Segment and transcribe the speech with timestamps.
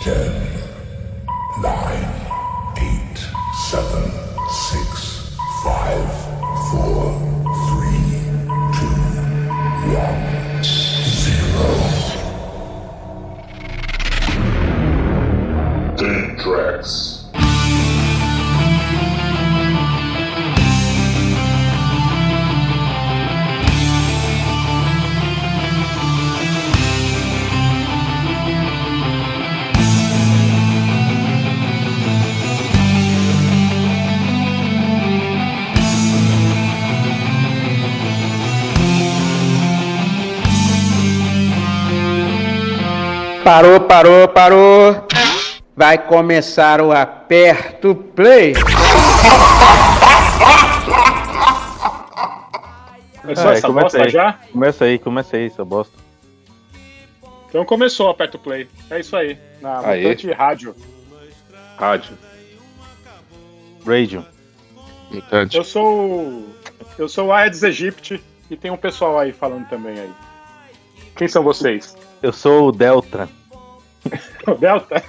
[0.00, 0.47] Ten,
[43.48, 45.06] Parou, parou, parou.
[45.74, 48.52] Vai começar o aperto play.
[53.22, 54.08] Começou É, essa começa bosta aí.
[54.10, 54.32] já?
[54.52, 55.94] Começa aí, começa aí, seu bosta.
[57.48, 58.68] Então começou, o play.
[58.90, 59.38] É isso aí.
[59.62, 60.02] Na Aí.
[60.02, 60.76] Mutante Rádio.
[61.78, 62.18] Rádio.
[63.86, 64.26] Radio.
[65.10, 65.56] Mutante.
[65.56, 65.86] Eu sou.
[66.20, 66.54] o-
[66.98, 70.12] Eu sou o Aedes aegypti e tem um pessoal aí falando também aí.
[71.16, 71.96] Quem são vocês?
[72.22, 73.26] Eu sou o Delta.
[74.46, 75.02] O Delta?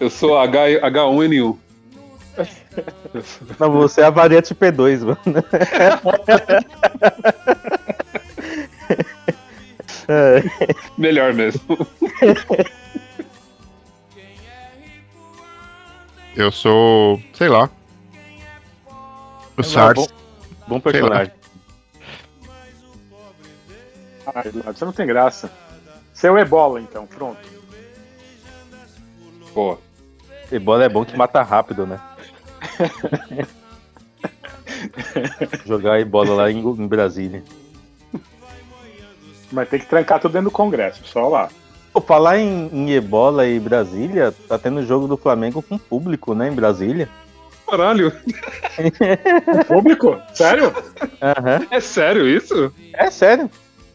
[0.00, 1.58] Eu sou H, H1N1.
[3.60, 5.18] Não, você é a variante P2, mano.
[10.08, 10.42] É,
[10.98, 11.60] Melhor mesmo.
[16.34, 17.70] Eu sou, sei lá.
[19.56, 19.94] O SARS.
[19.94, 20.06] bom,
[20.66, 21.32] bom personagem.
[24.26, 25.50] Ah, Eduardo, você não tem graça.
[26.12, 27.40] Você é o Ebola, então, pronto.
[29.52, 29.78] Pô,
[30.50, 32.00] Ebola é bom que mata rápido, né?
[35.66, 37.42] Jogar ebola lá em, em Brasília.
[39.50, 41.48] Mas tem que trancar tudo dentro do Congresso, só lá.
[41.92, 46.48] Pô, falar em, em ebola e Brasília, tá tendo jogo do Flamengo com público, né?
[46.48, 47.08] Em Brasília.
[47.68, 48.12] caralho.
[49.68, 50.18] Público?
[50.32, 50.72] Sério?
[51.20, 51.66] Aham.
[51.70, 52.72] É sério isso?
[52.94, 53.50] É sério.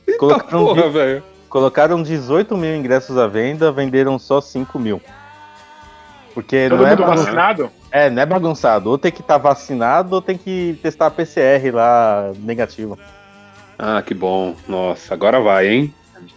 [0.07, 1.23] Eita Colocaram, porra, velho.
[1.49, 5.01] colocaram 18 mil ingressos à venda, venderam só 5 mil.
[6.33, 7.71] Porque Todo não é, vacinado?
[7.91, 8.89] é, não é bagunçado.
[8.91, 12.97] Ou tem que estar vacinado ou tem que testar a PCR lá negativa.
[13.79, 14.55] Ah, que bom.
[14.67, 15.93] Nossa, agora vai, hein?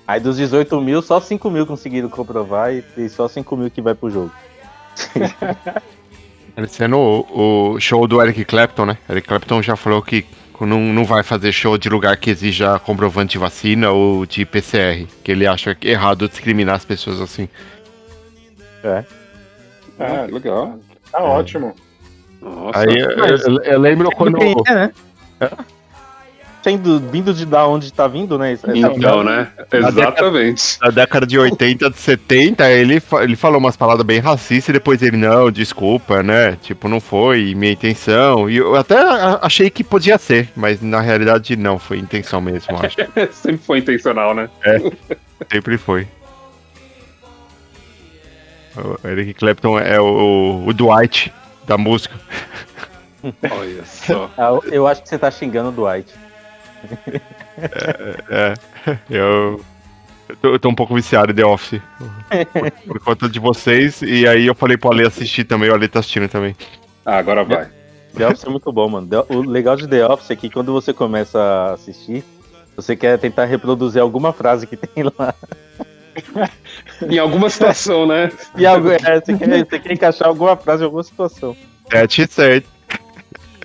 [0.06, 3.80] Aí dos 18 mil, só 5 mil conseguiram comprovar e, e só 5 mil que
[3.82, 4.32] vai pro jogo.
[6.54, 8.98] Parecendo o, o show do Eric Clapton, né?
[9.08, 10.26] Eric Clapton já falou que
[10.66, 15.06] não, não vai fazer show de lugar que exija comprovante de vacina ou de PCR.
[15.24, 17.48] Que ele acha é errado discriminar as pessoas assim.
[18.84, 19.04] É.
[19.98, 20.78] Ah, que legal.
[21.12, 21.74] Tá ótimo.
[22.40, 22.78] Nossa.
[22.78, 24.38] Aí eu, eu- eu lembro quando.
[24.66, 24.92] É, né?
[26.62, 28.58] Sendo vindo de da onde tá vindo, né?
[28.74, 29.48] Então, né?
[29.72, 30.78] Exatamente.
[30.82, 34.72] Na década de 80, de 70, ele, fa- ele falou umas palavras bem racistas e
[34.74, 36.56] depois ele, não, desculpa, né?
[36.60, 38.48] Tipo, não foi minha intenção.
[38.50, 38.98] E eu até
[39.40, 42.96] achei que podia ser, mas na realidade não, foi intenção mesmo, acho.
[43.32, 44.50] Sempre foi intencional, né?
[45.50, 46.06] Sempre foi.
[48.76, 51.32] O Eric Clapton é o, o Dwight
[51.66, 52.14] da música.
[53.50, 54.30] Olha só.
[54.38, 56.12] Ah, Eu acho que você tá xingando o Dwight.
[58.30, 58.54] É,
[59.10, 59.60] eu,
[60.28, 61.80] eu, tô, eu tô um pouco viciado em The Office.
[62.52, 64.02] Por, por conta de vocês.
[64.02, 66.56] E aí eu falei pro Ale assistir também, o Ale tá assistindo também.
[67.04, 67.68] Ah, agora vai.
[68.16, 69.08] The Office é muito bom, mano.
[69.28, 72.24] O legal de The Office é que quando você começa a assistir,
[72.76, 75.34] você quer tentar reproduzir alguma frase que tem lá.
[77.08, 78.30] Em alguma situação, né?
[78.56, 81.56] E algo, é, você, quer, você quer encaixar alguma frase em alguma situação.
[81.88, 82.64] That's it, said.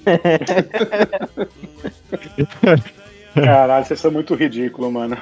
[3.36, 5.16] Caralho, vocês são muito ridículos, mano.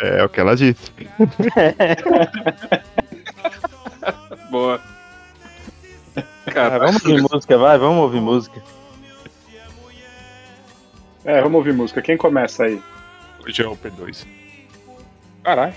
[0.00, 0.90] É o que ela disse.
[4.50, 4.80] Boa.
[6.46, 8.62] Cara, vamos ouvir música, vai, vamos ouvir música.
[11.24, 12.02] É, vamos ouvir música.
[12.02, 12.80] Quem começa aí?
[13.46, 14.26] Hoje é o P2.
[15.42, 15.74] caralho.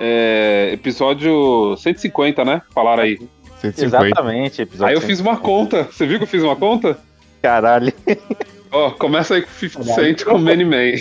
[0.00, 2.62] É, episódio 150, né?
[2.74, 3.18] Falaram aí.
[3.60, 3.84] 150.
[3.84, 4.88] Exatamente, episódio.
[4.88, 5.84] Aí eu fiz uma conta.
[5.84, 6.98] Você viu que eu fiz uma conta?
[7.40, 7.92] Caralho.
[8.72, 10.92] Ó, começa aí com 50 Cent com Many Man.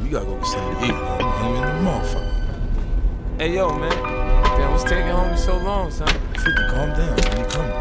[0.00, 0.94] We gotta go get something to eat.
[0.94, 2.32] I'm in the motherfucker.
[3.38, 3.92] Hey yo, man.
[4.56, 6.08] Damn, what's taking homie so long, son?
[6.32, 7.14] 50, calm down.
[7.14, 7.76] When you coming?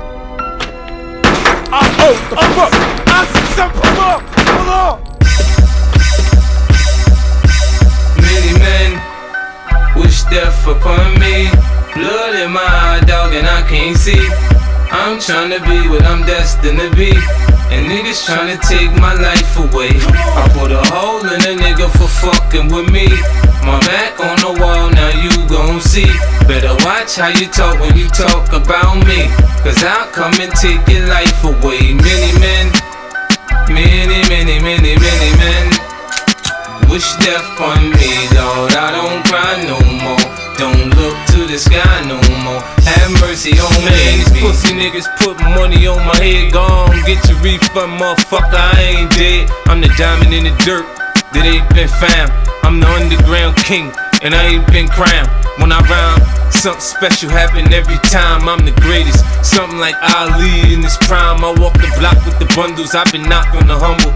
[8.22, 9.02] Many men
[9.96, 11.50] wish death upon me.
[11.94, 14.59] Blood in my eye, dog, and I can't see.
[14.92, 17.14] I'm trying to be what I'm destined to be.
[17.70, 19.94] And niggas trying to take my life away.
[19.94, 23.06] I put a hole in a nigga for fucking with me.
[23.62, 26.10] My back on the wall, now you gon' see.
[26.50, 29.30] Better watch how you talk when you talk about me.
[29.62, 31.94] Cause I'll come and take your life away.
[31.94, 32.74] Many men,
[33.70, 35.90] many, many, many, many men
[36.90, 38.74] wish death on me, Lord.
[38.74, 40.26] I don't cry no more.
[40.58, 41.09] Don't look
[41.50, 42.62] the sky no more.
[42.86, 44.22] Have mercy on me.
[44.22, 46.54] These pussy niggas put money on my head.
[46.54, 48.54] Gone, get your refund, motherfucker.
[48.54, 49.50] I ain't dead.
[49.66, 50.86] I'm the diamond in the dirt
[51.34, 52.30] that ain't been found.
[52.62, 53.90] I'm the underground king,
[54.22, 55.30] and I ain't been crowned.
[55.58, 56.22] When I rhyme,
[56.54, 58.48] something special happen every time.
[58.48, 59.26] I'm the greatest.
[59.42, 61.42] Something like Ali in his prime.
[61.44, 62.94] I walk the block with the bundles.
[62.94, 64.14] I've been knocked on the humble.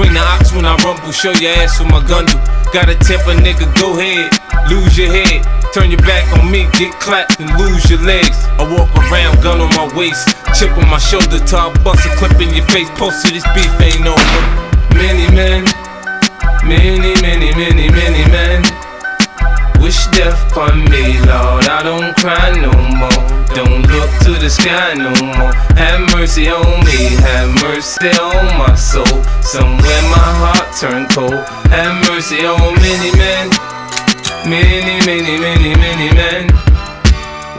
[0.00, 1.12] Swing the ox when I rumble.
[1.12, 2.32] Show your ass with my gun do.
[2.72, 4.32] Gotta tip a nigga, go ahead.
[4.72, 5.44] Lose your head.
[5.76, 8.48] Turn your back on me, get clapped and lose your legs.
[8.56, 12.40] I walk around, gun on my waist, chip on my shoulder, I bust a clip
[12.40, 12.88] in your face.
[12.96, 14.40] Posted this beef ain't over.
[14.96, 15.68] Many men,
[16.64, 18.49] many, many, many, many men
[19.80, 21.66] wish death upon me, Lord.
[21.66, 23.24] I don't cry no more.
[23.56, 25.52] Don't look to the sky no more.
[25.74, 29.24] Have mercy on me, have mercy on my soul.
[29.42, 31.42] Somewhere my heart turned cold.
[31.74, 33.50] Have mercy on many men,
[34.46, 36.46] many, many, many, many men.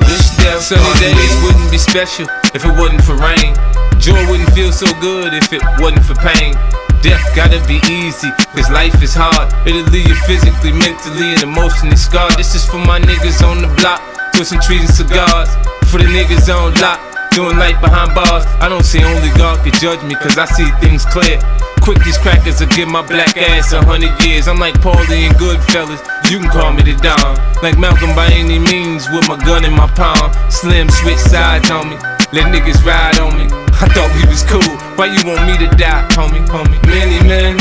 [0.07, 3.51] Wish death Sunny days wouldn't be special if it wasn't for rain.
[3.99, 6.55] Joy wouldn't feel so good if it wasn't for pain.
[7.01, 9.49] Death gotta be easy, cause life is hard.
[9.65, 12.37] It'll leave you physically, mentally, and emotionally scarred.
[12.37, 14.01] This is for my niggas on the block,
[14.37, 15.49] twisting trees and cigars.
[15.89, 17.01] For the niggas on lock,
[17.33, 18.45] doing life behind bars.
[18.61, 21.41] I don't say only God can judge me, cause I see things clear.
[21.81, 24.47] Quick, these crackers will give my black ass a hundred years.
[24.47, 27.33] I'm like Paulie and Goodfellas, you can call me the Don.
[27.65, 30.29] Like Malcolm by any means, with my gun in my palm.
[30.53, 31.97] Slim switch sides on me,
[32.29, 33.60] let niggas ride on me.
[33.81, 34.61] I thought we was cool,
[34.95, 36.77] why you want me to die, homie, homie?
[36.85, 37.57] Many men,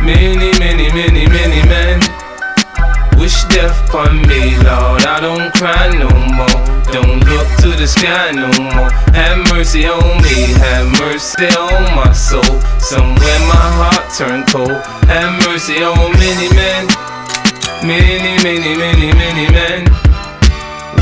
[0.00, 1.98] many, many, many, many men
[3.18, 5.02] wish death upon me, Lord.
[5.02, 6.06] I don't cry no
[6.38, 6.62] more.
[6.94, 8.90] Don't look to the sky no more.
[9.18, 12.46] Have mercy on me, have mercy on my soul.
[12.78, 14.78] Somewhere my heart turned cold.
[15.10, 16.86] Have mercy on many men,
[17.82, 19.90] many, many, many, many men.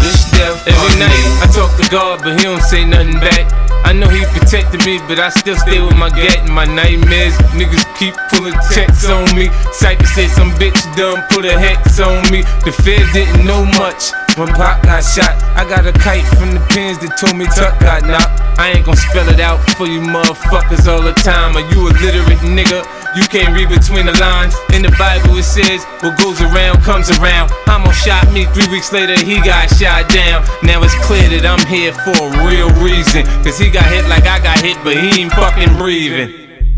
[0.00, 3.63] Wish death Every night I talk to God, but He don't say nothing back.
[3.84, 7.36] I know he protected me, but I still stay with my gat and my nightmares.
[7.52, 9.52] Niggas keep pulling checks on me.
[9.72, 12.42] Cypher said some bitch done put a hex on me.
[12.64, 15.36] The feds didn't know much when Pop got shot.
[15.54, 18.43] I got a kite from the pins that told me Tuck got knocked.
[18.56, 21.56] I ain't gon' spell it out for you motherfuckers all the time.
[21.56, 22.86] Are you illiterate nigga?
[23.16, 24.54] You can't read between the lines.
[24.74, 27.50] In the Bible it says, what goes around comes around.
[27.66, 30.46] Amo shot me, three weeks later he got shot down.
[30.62, 33.26] Now it's clear that I'm here for a real reason.
[33.42, 36.30] Cause he got hit like I got hit, but he ain't fucking breathing.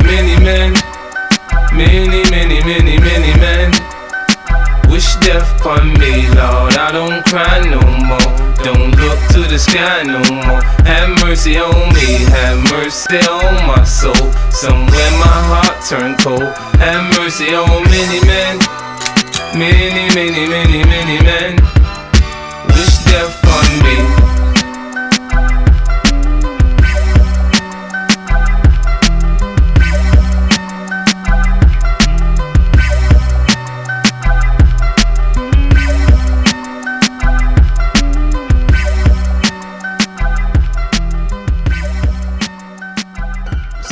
[0.05, 0.73] Many men,
[1.73, 3.73] many, many, many, many men
[4.89, 6.77] wish death upon me, Lord.
[6.77, 8.46] I don't cry no more.
[8.67, 10.61] Don't look to the sky no more.
[10.91, 14.13] Have mercy on me, have mercy on my soul.
[14.51, 16.43] Somewhere my heart turned cold.
[16.83, 18.59] Have mercy on many men,
[19.55, 21.63] many, many, many, many men.
[22.75, 24.36] Wish death upon me.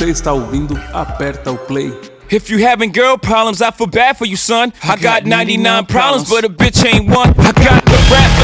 [0.05, 1.91] Você está ouvindo Aperta o Play.
[2.31, 4.71] If you having girl problems, I feel bad for you, son.
[4.83, 7.31] I got 99 problems, but a bitch ain't one.
[7.39, 8.44] I got the rap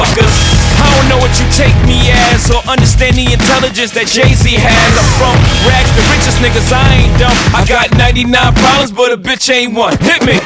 [0.00, 0.32] Fuckers,
[0.80, 4.48] I don't know what you take me as or understand the intelligence that Jay Z
[4.48, 4.92] has.
[4.96, 5.36] I'm from
[5.68, 6.72] rags, the richest niggas.
[6.72, 7.36] I ain't dumb.
[7.52, 9.92] I got 99 problems, but a bitch ain't one.
[10.00, 10.40] Hit me.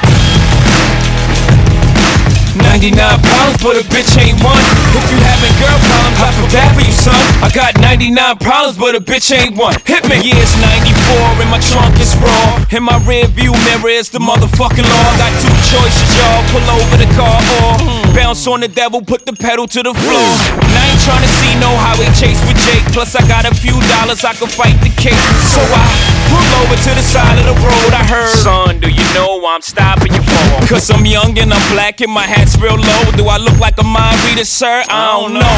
[2.75, 4.58] 99 problems, but a bitch ain't one.
[4.99, 7.23] If you having girl problems, I feel bad for you, son.
[7.38, 8.11] I got 99
[8.42, 9.78] problems, but a bitch ain't one.
[9.87, 10.18] Hit me.
[10.18, 12.58] Yeah, it's 94 and my trunk is raw.
[12.75, 15.08] In my rear view mirror is the motherfucking law.
[15.14, 16.42] Got two choices, y'all.
[16.52, 20.30] Pull over the car or bounce on the devil, put the pedal to the floor.
[20.62, 22.85] And I ain't tryna see no highway chase with Jake.
[22.94, 25.18] Plus, I got a few dollars, I can fight the case.
[25.50, 25.85] So I
[26.30, 27.90] pull over to the side of the road.
[27.92, 30.66] I heard, son, do you know I'm stopping you for?
[30.71, 33.02] Cause I'm young and I'm black and my hat's real low.
[33.18, 34.85] Do I look like a mind reader, sir?
[34.88, 35.56] I don't know.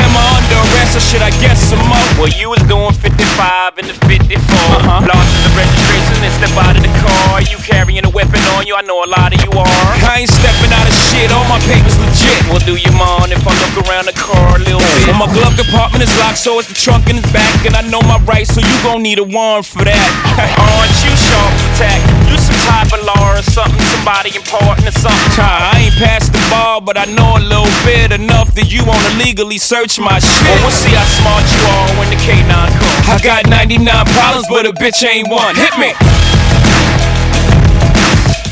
[0.00, 2.08] Am I under arrest or should I guess some more?
[2.18, 4.38] Well, you was doing 55 in the 54.
[4.38, 5.06] Uh-huh.
[5.06, 7.42] Lost the registration and step out of the car.
[7.46, 8.74] You carrying a weapon on you?
[8.74, 9.88] I know a lot of you are.
[10.04, 11.30] I ain't stepping out of shit.
[11.32, 12.38] All my papers legit.
[12.50, 15.08] Well, do you mind if I look around the car a little bit?
[15.08, 17.82] Well, my glove compartment is locked, so it's the trunk in the back, and I
[17.86, 20.08] know my rights, so you gon' need a warrant for that.
[20.58, 22.00] Aren't you sharp attack?
[22.28, 23.80] You some type of law or something?
[23.94, 25.40] Somebody important or something?
[25.40, 29.12] I ain't passed the ball, but I know a little bit enough that you wanna
[29.22, 30.44] legally search my shit.
[30.44, 33.08] Well, we'll see how smart you are when the K9 comes.
[33.08, 33.86] I got 99
[34.16, 35.54] problems, but a bitch ain't one.
[35.54, 35.94] Hit me.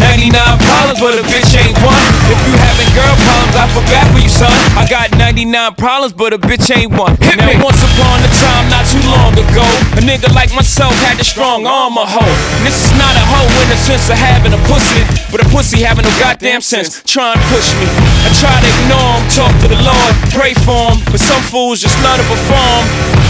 [0.00, 2.04] 99 problems, but a bitch ain't one.
[2.30, 4.52] If you having girl problems, I bad for you, son.
[4.76, 7.16] I got 99 problems, but a bitch ain't one.
[7.18, 7.56] Hit now, me.
[7.62, 11.66] once upon a time, not too long ago, a nigga like myself had a strong
[11.66, 12.34] arm, a hoe.
[12.58, 15.02] And this is not a hoe in the sense of having a pussy,
[15.32, 17.02] but a pussy having no goddamn sense.
[17.02, 17.88] Try and push me.
[18.26, 21.80] I try to ignore him, talk to the Lord, pray for him, but some fools
[21.80, 22.82] just love to perform.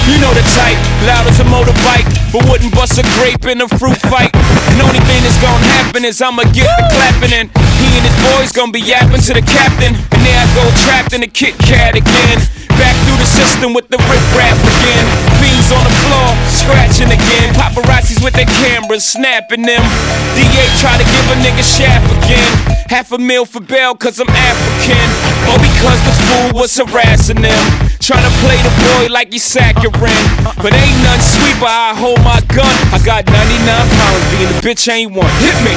[0.09, 3.69] You know the type, loud as a motorbike, but wouldn't bust a grape in a
[3.69, 4.33] fruit fight.
[4.35, 7.49] And only thing that's gonna happen is I'ma get the clapping and
[7.81, 9.97] he and his boys gonna be yapping to the captain.
[9.97, 12.39] And there I go trapped in the Kit Kat again.
[12.77, 15.05] Back through the system with the rip rap again.
[15.43, 17.51] Fiends on the floor, scratching again.
[17.59, 19.83] Paparazzis with their cameras, snapping them.
[20.39, 22.53] DA try to give a nigga shaft again.
[22.87, 25.09] Half a meal for bail, cause I'm African.
[25.51, 27.88] Or because the fool was harassing them.
[28.01, 30.29] Trying to play the boy like he's saccharine.
[30.63, 32.71] But ain't none sweet, but I hold my gun.
[32.95, 33.35] I got 99
[33.67, 35.31] pounds, being a bitch ain't one.
[35.43, 35.75] Hit me.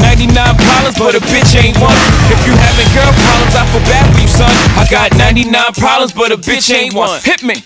[0.00, 1.96] 99 problems, but a bitch ain't one.
[2.32, 4.52] If you having girl problems, I feel bad for you, son.
[4.76, 7.20] I got 99 problems, but a bitch ain't one.
[7.22, 7.62] Hit me.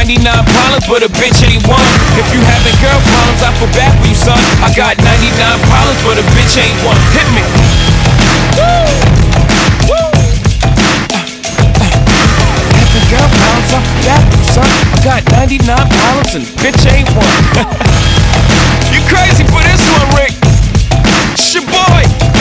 [0.00, 1.84] 99 problems, but a bitch ain't one.
[2.16, 4.40] If you having girl problems, I feel bad for you, son.
[4.64, 6.96] I got 99 problems, but a bitch ain't one.
[7.12, 7.44] Hit me.
[8.56, 8.80] Woo!
[9.92, 10.08] Woo!
[12.80, 14.70] Having girl problems, I feel bad son.
[14.88, 17.36] I got 99 problems and bitch ain't one.
[18.96, 20.32] you crazy for this one, Rick?
[21.36, 22.39] It's your boy.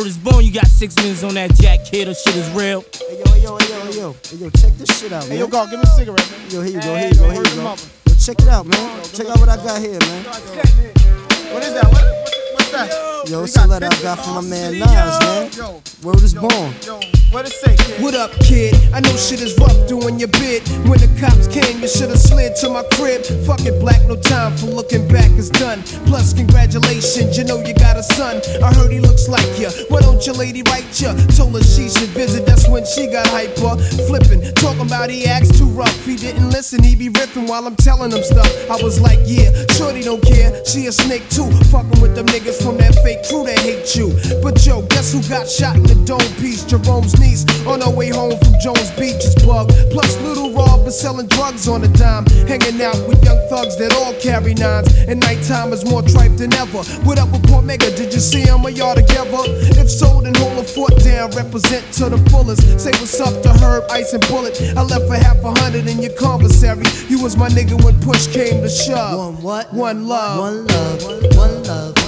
[0.00, 2.80] Word is born, you got six minutes on that jack kid, or shit is real.
[2.80, 5.32] Hey yo, hey yo, hey yo, hey yo, hey yo, check this shit out, man.
[5.32, 6.40] Hey, yo, go, give me a cigarette, man.
[6.48, 7.76] Yo, here you go, here you go, yo, here you go.
[8.08, 9.04] Yo, check it out, man.
[9.12, 10.24] Check out what I got here, man.
[10.24, 11.84] What is that?
[11.84, 12.49] What, what, what's that?
[12.70, 15.50] Yo, We it's a letter I got from my man Nas, man.
[15.56, 16.70] Yo, Word is born.
[16.86, 17.00] yo,
[17.32, 18.02] what it say, kid?
[18.02, 18.74] What up, kid?
[18.94, 20.62] I know shit is rough doing your bid.
[20.86, 23.22] When the cops came, you should've slid to my crib.
[23.44, 25.82] Fuck it, black, no time for looking back, it's done.
[26.06, 28.40] Plus, congratulations, you know you got a son.
[28.62, 29.68] I heard he looks like you.
[29.90, 31.10] Why don't your lady write you?
[31.36, 33.76] Told her she should visit, that's when she got hyper.
[34.06, 36.06] Flipping, talking about he acts too rough.
[36.06, 38.48] He didn't listen, he be ripping while I'm telling him stuff.
[38.70, 40.64] I was like, yeah, shorty don't care.
[40.64, 41.50] She a snake too.
[41.70, 44.12] Fucking with them niggas from that fake crew that hate you.
[44.42, 46.64] But yo, guess who got shot in the dome piece?
[46.64, 49.72] Jerome's niece on her way home from Jones Beach is bugged.
[49.90, 52.26] Plus, little Rob is selling drugs on a dime.
[52.46, 54.88] Hanging out with young thugs that all carry nines.
[55.08, 56.82] And nighttime is more tripe than ever.
[57.04, 57.90] What up with Port Mega?
[57.96, 58.64] Did you see him?
[58.64, 59.42] Are y'all together?
[59.80, 61.30] If so, then hold a foot down.
[61.32, 62.62] Represent to the fullest.
[62.80, 64.60] Say what's up to Herb, Ice, and Bullet.
[64.76, 66.84] I left for half a hundred in your commissary.
[67.08, 69.18] You was my nigga when push came to shove.
[69.18, 69.72] One what?
[69.72, 70.38] One love.
[70.40, 71.99] One love, one love,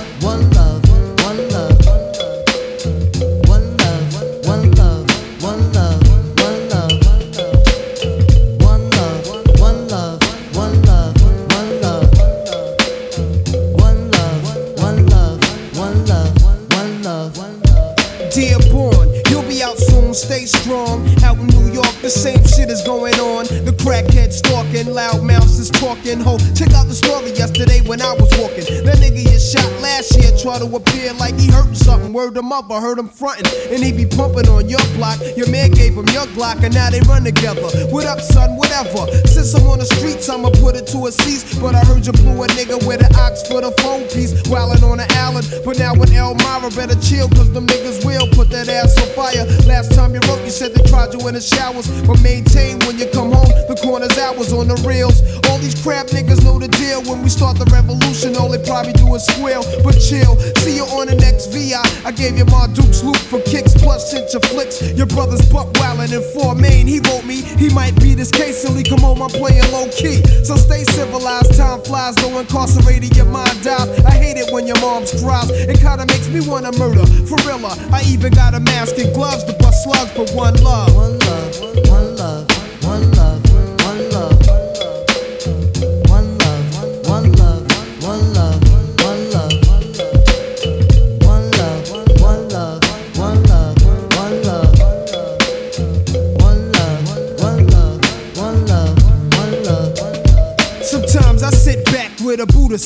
[18.32, 21.04] Dear Dearborn, you'll be out soon, stay strong.
[21.24, 23.31] Out in New York, the same shit is going on.
[23.72, 26.20] The crackhead stalking, loud mouths is talking.
[26.20, 28.68] Ho, check out the story yesterday when I was walking.
[28.84, 32.12] That nigga you shot last year try to appear like he hurting something.
[32.12, 33.48] Word him up, I heard him frontin'.
[33.72, 35.16] And he be pumping on your block.
[35.40, 37.64] Your man gave him your Glock, and now they run together.
[37.88, 38.56] What up, son?
[38.56, 39.08] Whatever.
[39.24, 41.56] Since I'm on the streets, I'ma put it to a cease.
[41.56, 44.36] But I heard you blew a nigga with an ox for the phone piece.
[44.52, 45.48] Wildin' on the island.
[45.64, 49.48] But now with Elmira, better chill, cause them niggas will put that ass on fire.
[49.64, 51.88] Last time you wrote, you said they tried you in the showers.
[52.04, 55.22] But maintain when you come home, the corner's I was on the reels.
[55.48, 57.02] All these crap niggas know the deal.
[57.02, 59.62] When we start the revolution, all they probably do is squeal.
[59.82, 61.82] But chill, see you on the next VI.
[62.04, 64.82] I gave you my Duke's loop for kicks, plus sent your flicks.
[64.92, 66.86] Your brother's buck wildin' in four main.
[66.86, 69.22] He wrote me, he might be this case till he come home.
[69.22, 70.22] I'm playing low key.
[70.44, 73.88] So stay civilized, time flies, though incarcerated, your mind dies.
[74.04, 75.50] I hate it when your mom's cries.
[75.50, 77.06] It kinda makes me wanna murder.
[77.26, 80.94] For real, I even got a mask and gloves to bust slugs, but one love.
[80.94, 82.11] One love, one love,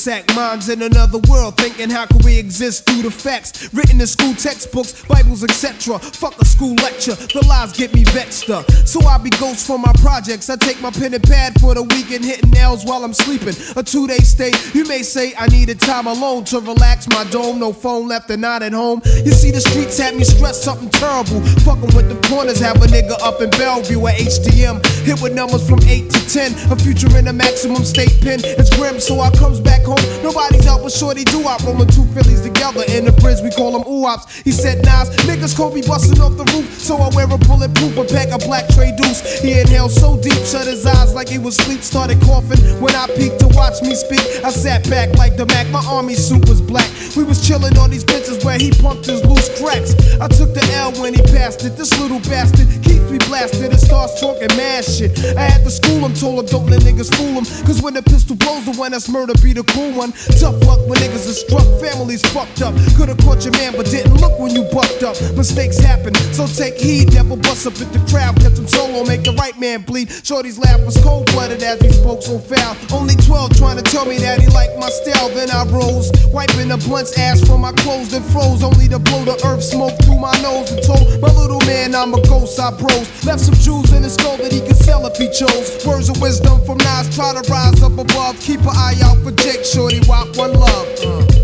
[0.07, 4.35] minds in another world, thinking how can we exist through the facts written in school
[4.35, 5.99] textbooks, Bibles, etc.
[5.99, 8.71] Fuck a school lecture, the lies get me vexed up.
[8.87, 10.49] So I be ghost for my projects.
[10.49, 13.55] I take my pen and pad for the weekend, hitting nails while I'm sleeping.
[13.75, 17.59] A two day stay, you may say I needed time alone to relax my dome.
[17.59, 19.03] No phone left and not at home.
[19.05, 21.41] You see, the streets had me stressed something terrible.
[21.67, 24.87] Fucking with the corners, have a nigga up in Bellevue at HDM.
[25.05, 26.71] Hit with numbers from 8 to 10.
[26.71, 28.39] A future in a maximum state pen.
[28.45, 29.96] It's grim, so I comes back home.
[30.23, 33.41] Nobody's out but shorty do I rolling two Phillies together in the bridge.
[33.43, 34.27] We call them oops.
[34.47, 36.79] He said, Nas, niggas me busting off the roof.
[36.79, 39.43] So I wear a bulletproof and pack a black tray deuce.
[39.43, 41.83] He inhaled so deep, shut his eyes like he was asleep.
[41.83, 44.23] Started coughing when I peeked to watch me speak.
[44.45, 45.67] I sat back like the Mac.
[45.69, 46.89] My army suit was black.
[47.17, 49.95] We was chilling on these benches where he pumped his loose cracks.
[50.21, 51.77] I took the L when he passed it.
[51.77, 55.19] This little bastard keeps me blasted and starts talking mad shit.
[55.37, 57.45] I had to school him, told him don't let niggas fool him.
[57.67, 60.13] Cause when the pistol blows, the one that's murder be the cool one.
[60.41, 62.73] Tough luck when niggas are struck, families fucked up.
[62.97, 65.21] Could've caught your man, but didn't look when you bucked up.
[65.37, 67.13] Mistakes happen, so take heed.
[67.13, 70.09] Never bust up at the crowd, catch him solo, make the right man bleed.
[70.25, 72.75] Shorty's laugh was cold blooded as he spoke so foul.
[72.91, 75.29] Only 12 trying to tell me that he liked my style.
[75.37, 78.65] Then I rose, wiping the blunt's ash from my clothes, then froze.
[78.65, 82.15] Only to blow the earth smoke through my nose and told my little man I'm
[82.15, 82.59] a ghost.
[82.59, 85.85] I bros left some jewels in his skull that he could sell if he chose.
[85.85, 88.41] Words of wisdom from Nas, try to rise up above.
[88.41, 91.36] Keep an eye out for Jake Shorty, walk one love.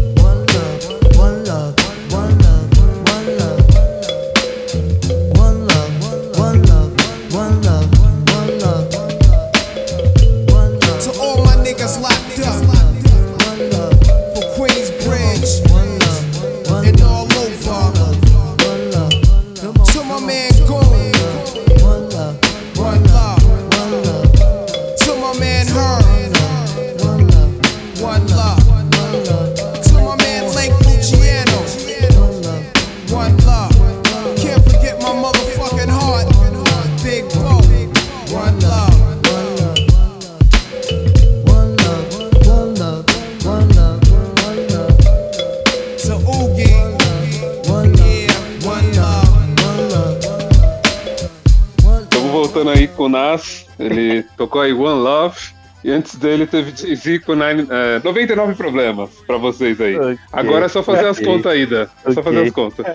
[54.72, 55.38] Aí One Love.
[55.84, 59.96] E antes dele teve Jay-Z com nine, é, 99 problemas pra vocês aí.
[59.96, 60.18] Ok.
[60.32, 61.26] Agora é só fazer as Ok.
[61.26, 61.88] contas aí, Dan.
[62.04, 62.22] É só Ok.
[62.22, 62.86] fazer as contas.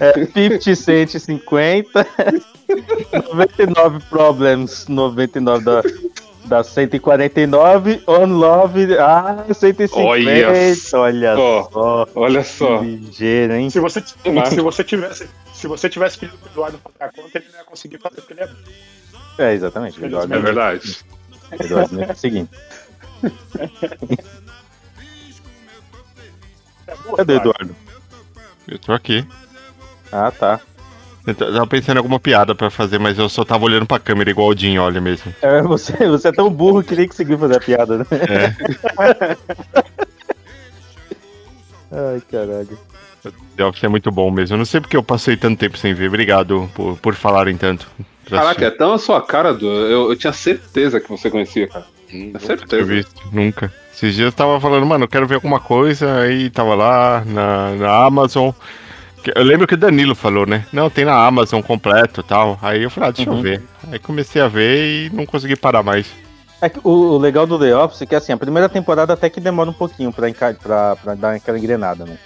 [0.00, 2.06] É, 50 Cent 50,
[3.34, 5.82] 99 Problems 99 da,
[6.44, 9.96] da 149, On Love, ah, 150.
[9.98, 10.48] Olha
[10.94, 12.08] olha só, só.
[12.14, 12.80] Olha só.
[12.82, 13.68] Ligeiro, hein?
[13.68, 14.00] Se você,
[14.48, 17.64] se você tivesse, se você tivesse pedido pro Eduardo fazer a conta, ele não ia
[17.64, 18.48] conseguir fazer, porque ele é
[19.38, 20.00] É, exatamente.
[20.00, 20.98] o Eduardo É verdade.
[21.50, 22.50] o Eduardo é o seguinte.
[27.16, 27.76] Cadê o Eduardo?
[28.68, 29.26] Eu tô aqui.
[30.10, 30.60] Ah, tá.
[31.26, 34.30] Eu tava pensando em alguma piada pra fazer, mas eu só tava olhando pra câmera
[34.30, 35.32] igual o Jim olha mesmo.
[35.40, 38.04] É, você, você é tão burro que nem conseguiu fazer a piada, né?
[41.92, 42.78] Ai, caralho.
[43.56, 44.54] The Office é muito bom mesmo.
[44.54, 46.08] Eu não sei porque eu passei tanto tempo sem ver.
[46.08, 47.86] Obrigado por, por falarem tanto.
[48.38, 49.66] Caraca, é tão a sua cara, do.
[49.66, 51.86] Eu, eu tinha certeza que você conhecia, cara.
[52.12, 52.84] Nunca tinha certeza.
[52.84, 53.72] visto, nunca.
[53.94, 57.70] Esses dias eu tava falando, mano, eu quero ver alguma coisa, aí tava lá na,
[57.72, 58.50] na Amazon.
[59.36, 60.66] Eu lembro que o Danilo falou, né?
[60.72, 62.58] Não, tem na Amazon completo e tal.
[62.60, 63.36] Aí eu falei, ah, deixa Uhum.
[63.36, 63.62] eu ver.
[63.90, 66.06] Aí comecei a ver e não consegui parar mais.
[66.60, 69.30] É que o, o legal do The Office é que assim, a primeira temporada até
[69.30, 72.16] que demora um pouquinho pra, pra, pra dar aquela engrenada, né?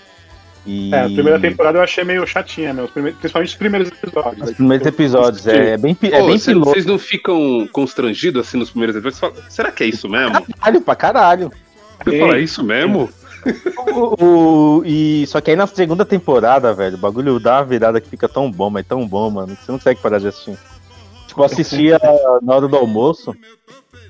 [0.67, 0.93] E...
[0.93, 2.83] É, a primeira temporada eu achei meio chatinha, né?
[2.83, 4.51] Os primeiros- principalmente os primeiros episódios.
[4.51, 6.71] Os primeiros episódios, é, é bem, é bem cê- piloto.
[6.71, 9.19] Vocês não ficam constrangidos assim nos primeiros episódios?
[9.39, 10.33] Fala, Será que é isso mesmo?
[10.59, 11.53] Caralho, pra caralho.
[12.05, 13.09] Você fala, é isso mesmo?
[13.95, 18.01] O- o- e, só que aí na segunda temporada, velho, o bagulho dá uma virada
[18.01, 20.59] que fica tão bom, mas tão bom, mano, que você não consegue parar de assistir.
[21.29, 22.01] Tipo, eu assistia
[22.43, 23.35] na hora do almoço.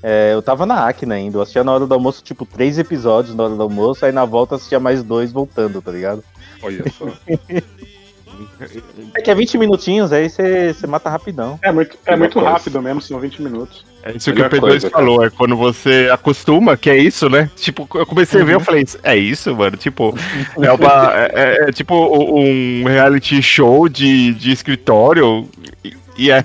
[0.03, 3.35] é, eu tava na Acne ainda, eu assistia na hora do almoço, tipo, três episódios
[3.35, 6.23] na hora do almoço, aí na volta assistia mais dois voltando, tá ligado?
[6.63, 7.07] Olha só.
[9.15, 11.59] É que é 20 minutinhos, aí você mata rapidão.
[11.63, 13.85] É muito, é muito rápido mesmo, são 20 minutos.
[14.03, 15.05] É isso que o Melhor P2 coisa, cara.
[15.05, 17.51] falou, é quando você acostuma, que é isso, né?
[17.57, 19.77] Tipo, eu comecei a ver, eu falei, é isso, mano?
[19.77, 20.15] Tipo,
[20.61, 25.49] é, uma, é, é- é tipo um reality show de, de escritório
[25.85, 26.45] e- e é...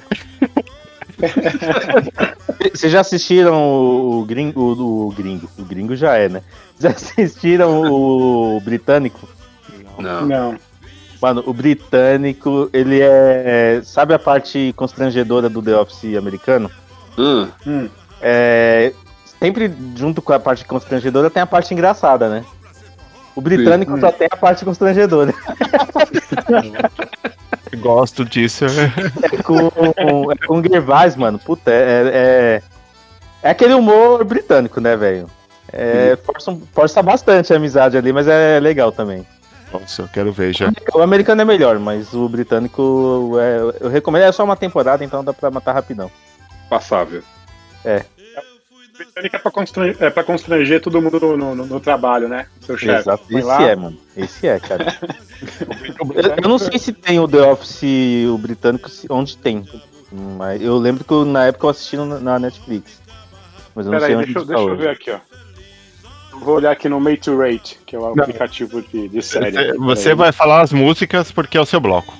[2.73, 5.47] Vocês já assistiram o gringo, o, o gringo?
[5.57, 6.41] O gringo já é, né?
[6.79, 9.27] Já assistiram o britânico?
[9.97, 10.25] Não.
[10.25, 10.59] Não.
[11.21, 13.79] Mano, o britânico, ele é.
[13.83, 16.69] Sabe a parte constrangedora do The Office americano?
[17.17, 17.47] Hum.
[17.65, 17.89] Hum.
[18.21, 18.93] É.
[19.39, 22.43] Sempre junto com a parte constrangedora tem a parte engraçada, né?
[23.35, 24.01] O britânico Sim.
[24.01, 25.33] só tem a parte constrangedora.
[27.77, 28.65] Gosto disso.
[28.65, 31.39] É com, é com o Gervais, mano.
[31.39, 32.61] Puta, é, é.
[33.43, 35.27] É aquele humor britânico, né, velho?
[35.71, 39.25] É, força, força bastante a amizade ali, mas é legal também.
[39.71, 40.71] Nossa, eu quero ver já.
[40.93, 44.23] O americano é melhor, mas o britânico é, eu recomendo.
[44.23, 46.11] É só uma temporada, então dá pra matar rapidão.
[46.69, 47.23] Passável.
[47.85, 48.03] É.
[48.97, 52.45] Britânica é pra, constranger, é pra constranger todo mundo no, no- no trabalho, né?
[52.61, 52.99] Seu chefe.
[52.99, 53.23] Exato.
[53.29, 53.61] Esse lá.
[53.63, 53.97] é, mano.
[54.15, 54.95] Esse é, cara.
[56.15, 57.81] eu, eu não sei se tem o The Office,
[58.29, 59.65] o britânico, se- onde tem.
[60.37, 63.01] Mas eu lembro que eu- na época eu assisti no- na Netflix.
[63.73, 65.19] Mas eu não Peraí, sei onde deixa, deixa eu ver aqui, ó.
[66.31, 69.73] Vou olhar aqui no Made to Rate, que é o aplicativo de, de série.
[69.77, 70.17] Você, Peraí.
[70.17, 72.13] vai falar as músicas porque é o seu bloco.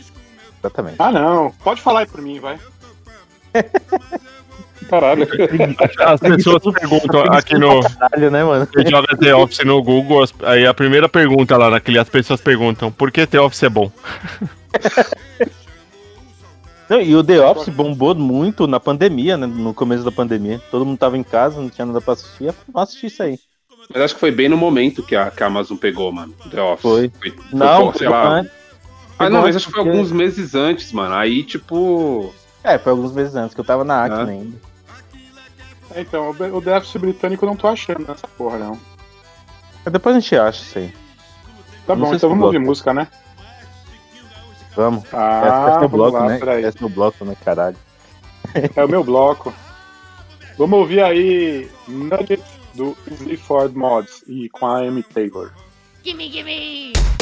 [0.59, 0.95] Exatamente.
[0.99, 1.51] Ah, não.
[1.63, 2.59] Pode falar aí por mim, vai.
[4.89, 5.27] Caralho.
[5.99, 7.79] As pessoas perguntam aqui no.
[7.81, 8.67] Caralho, né, mano?
[8.71, 12.91] Você joga The Office no Google, aí a primeira pergunta lá naquele, as pessoas perguntam,
[12.91, 13.91] por que The Office é bom?
[16.89, 19.47] Não, e o The Office bombou muito na pandemia, né?
[19.47, 20.61] No começo da pandemia.
[20.69, 22.53] Todo mundo tava em casa, não tinha nada pra assistir.
[22.67, 23.39] Vamos assistir isso aí.
[23.93, 26.33] Mas acho que foi bem no momento que a, que a Amazon pegou, mano.
[26.49, 26.81] The Office.
[26.81, 27.11] Foi.
[27.19, 28.27] foi Não, sei foi lá.
[28.39, 28.51] antes.
[29.19, 31.13] Ah, não, mas acho que foi porque- alguns meses antes, mano.
[31.15, 32.33] Aí, tipo.
[32.63, 34.33] É, foi alguns meses antes, que eu tava na Acne Ah.
[34.33, 34.57] ainda.
[35.93, 38.79] É, então, o, o déficit britânico eu não tô achando nessa porra, não.
[39.83, 40.93] Mas depois a gente acha isso aí.
[41.85, 43.07] Tá Não bom, sei então vamos ouvir música, né?
[44.75, 45.03] Vamos.
[45.11, 46.61] Ah, essa, essa é o bloco, lá, né?
[46.61, 47.75] Essa é o bloco, né, caralho?
[48.75, 49.53] É o meu bloco.
[50.57, 52.41] Vamos ouvir aí Nugget
[52.73, 55.53] do Sleaford Mods e com a Amy Taylor.
[56.03, 57.20] Gimme, gimme!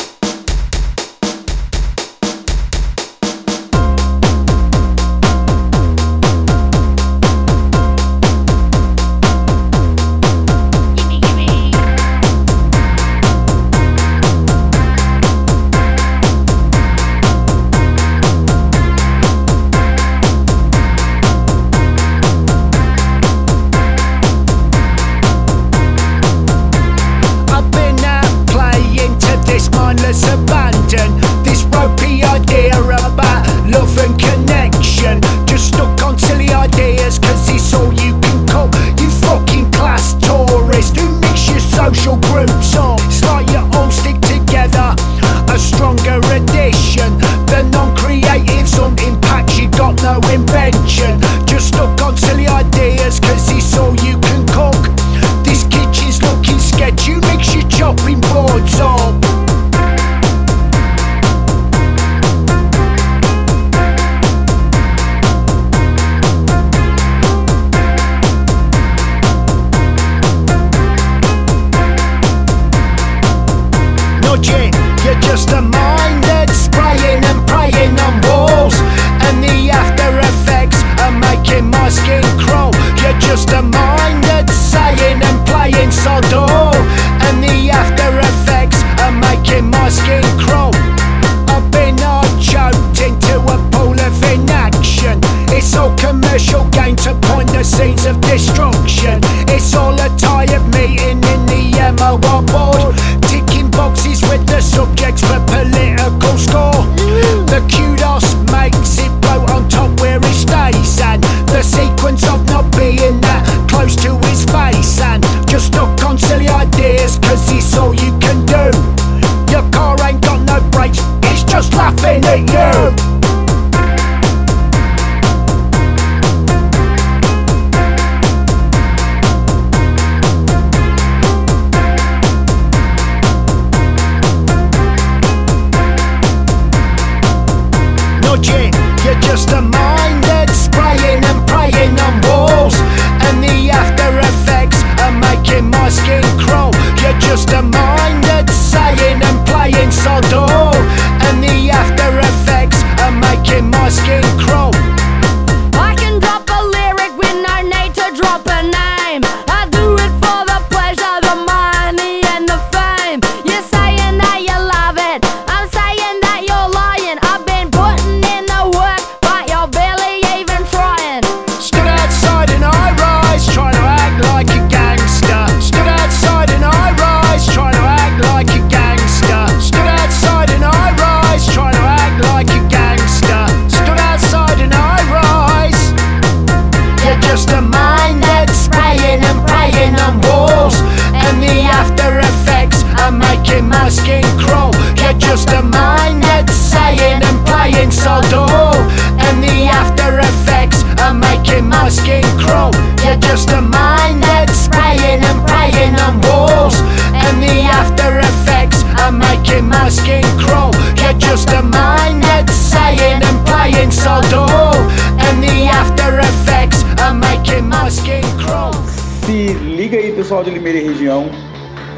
[220.40, 221.30] pessoal de Limeira e região,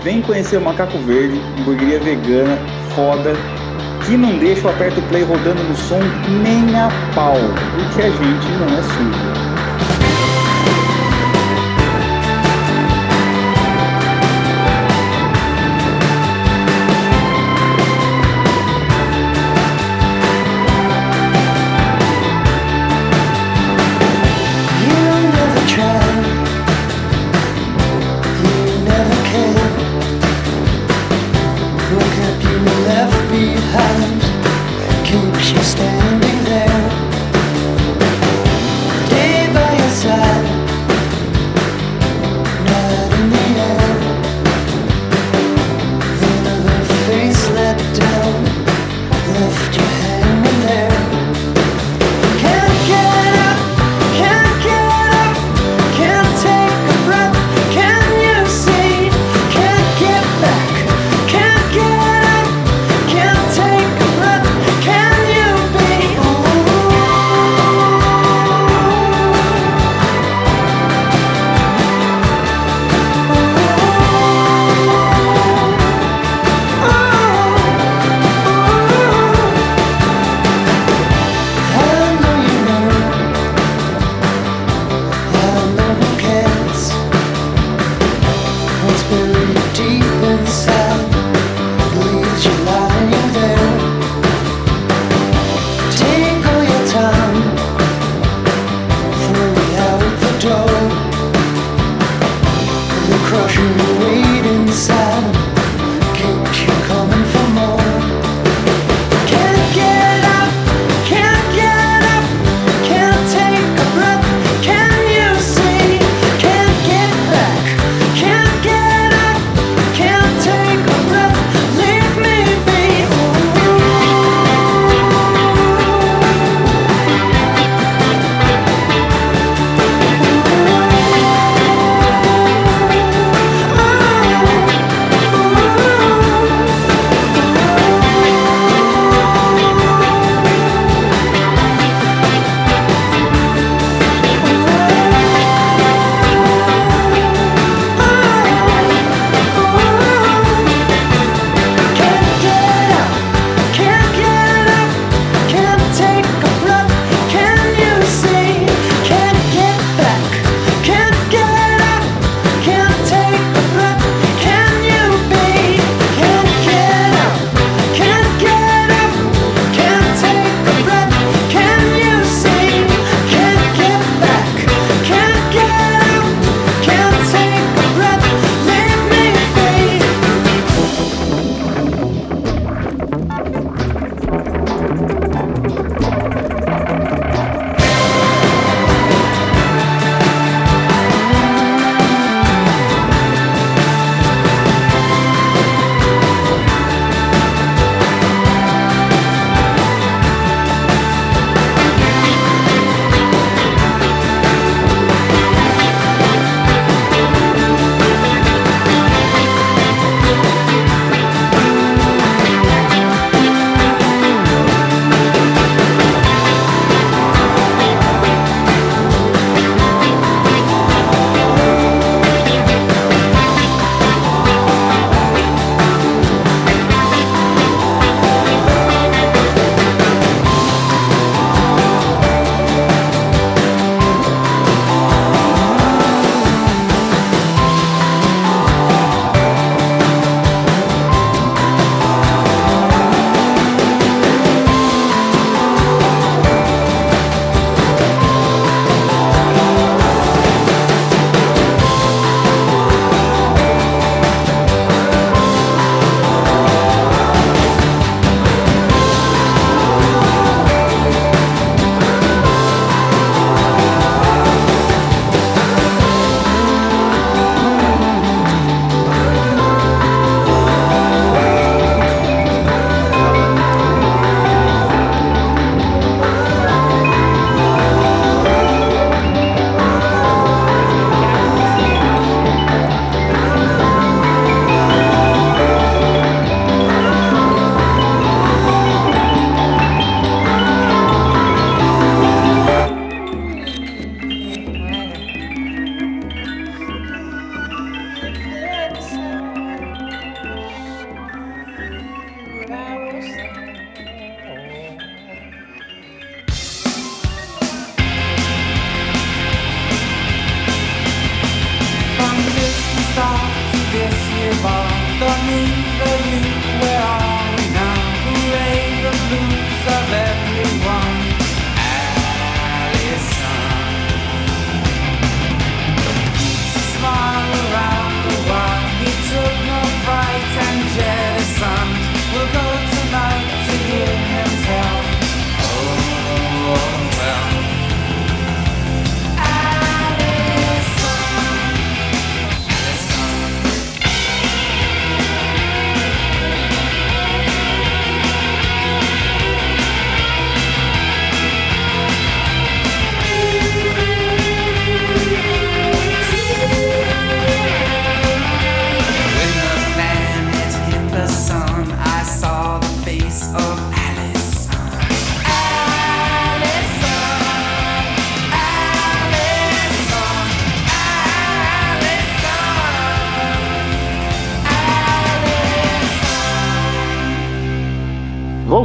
[0.03, 2.57] vem conhecer o Macaco Verde, hamburgueria vegana,
[2.95, 3.33] foda,
[4.05, 5.99] que não deixa o aperto play rodando no som
[6.41, 7.35] nem a pau,
[7.75, 9.60] porque a gente não é sujo.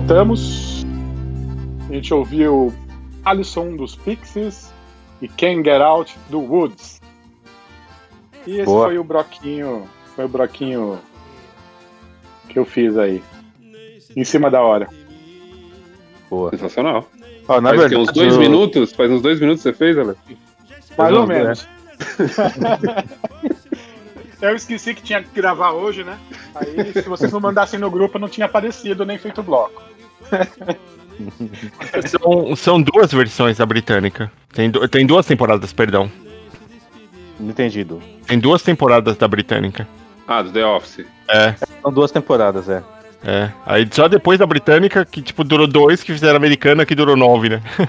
[0.06, 0.86] Voltamos.
[1.90, 2.72] A gente ouviu
[3.24, 4.72] Alison dos Pixies
[5.20, 7.00] e Can't Get Out do Woods.
[8.46, 8.86] E esse Boa.
[8.86, 11.00] foi o broquinho, foi o broquinho
[12.48, 13.20] que eu fiz aí.
[14.14, 14.88] Em cima da hora.
[16.30, 16.50] Boa.
[16.50, 17.10] Sensacional.
[17.48, 18.92] Ó, na Faz verdade, uns dois eu- minutos?
[18.92, 20.20] Faz uns dois minutos que você fez, Alex?
[20.96, 21.38] Mais ou Não, né?
[21.42, 21.66] menos.
[24.40, 26.18] Eu esqueci que tinha que gravar hoje, né?
[26.54, 29.82] Aí, se vocês não mandassem no grupo, não tinha aparecido nem feito bloco.
[32.06, 34.30] São, são duas versões da britânica.
[34.52, 36.10] Tem, tem duas temporadas, perdão.
[37.40, 38.02] Entendido.
[38.26, 39.88] Tem duas temporadas da britânica.
[40.28, 41.06] Ah, do The Office.
[41.28, 41.54] É.
[41.82, 42.82] São duas temporadas, é.
[43.24, 43.50] É.
[43.64, 47.16] Aí só depois da britânica, que tipo, durou dois, que fizeram a americana, que durou
[47.16, 47.62] nove, né?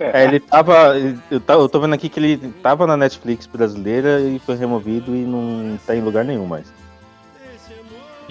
[0.00, 0.94] É, ele tava.
[1.30, 5.14] Eu, tá- eu tô vendo aqui que ele tava na Netflix brasileira e foi removido
[5.14, 6.72] e não tá em lugar nenhum mais.